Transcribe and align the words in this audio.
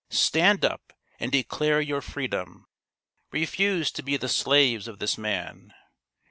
Stand 0.09 0.65
up 0.65 0.93
and 1.19 1.31
declare 1.31 1.79
your 1.79 2.01
freedom. 2.01 2.65
Refuse 3.31 3.91
to 3.91 4.01
be 4.01 4.17
the 4.17 4.27
slaves 4.29 4.87
of 4.87 4.97
this 4.97 5.15
man. 5.15 5.75